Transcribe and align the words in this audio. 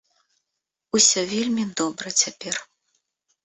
Усё 0.99 1.19
вельмі 1.35 1.67
добра 1.83 2.17
цяпер. 2.25 2.55